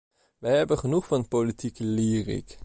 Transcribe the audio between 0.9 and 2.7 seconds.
van politieke lyriek.